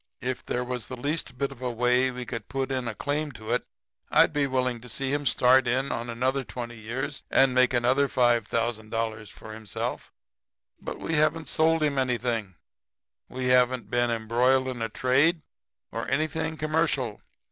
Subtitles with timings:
[0.21, 3.31] If there was the least bit of a way we could put in a claim
[3.33, 3.67] to it
[4.09, 8.07] I'd be willing to see him start in for another twenty years and make another
[8.07, 10.11] $5,000 for himself,
[10.81, 12.55] but we haven't sold him anything,
[13.29, 15.43] we haven't been embroiled in a trade
[15.91, 17.21] or anything commercial.